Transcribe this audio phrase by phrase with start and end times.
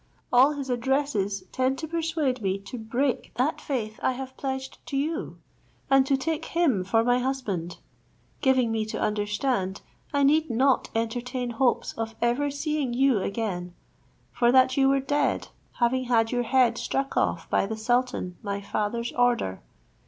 [0.33, 4.97] All his addresses tend to persuade me to break that faith I have pledged to
[4.97, 5.37] you,
[5.91, 7.77] and to take him for my husband;
[8.41, 13.75] giving me to understand, I need not entertain hopes of ever seeing you again,
[14.33, 18.59] for that you were dead, having had your head struck off by the sultan my
[18.59, 19.61] father's order.